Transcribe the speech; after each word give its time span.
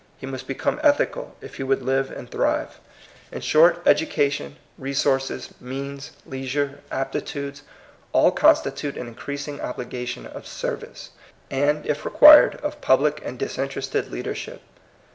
He 0.17 0.25
must 0.25 0.47
become 0.47 0.79
ethical, 0.81 1.35
if 1.41 1.57
he 1.57 1.61
would 1.63 1.83
live 1.83 2.09
and 2.09 2.27
thrive. 2.27 2.79
In 3.31 3.41
short, 3.41 3.85
educa 3.85 3.99
122 4.25 4.25
THE 4.25 4.31
COMING 4.31 4.31
PEOPLE. 4.31 4.31
tion, 4.31 4.55
resources, 4.79 5.49
means, 5.61 6.11
leisure, 6.25 6.79
aptitudes,— 6.89 7.61
all 8.11 8.31
constitute 8.31 8.97
an 8.97 9.05
increasing 9.07 9.61
obligation 9.61 10.25
of 10.25 10.47
service, 10.47 11.11
and, 11.51 11.85
if 11.85 12.03
required, 12.03 12.55
of 12.63 12.81
public 12.81 13.21
and 13.23 13.37
disinterested 13.37 14.11
leadership. 14.11 14.63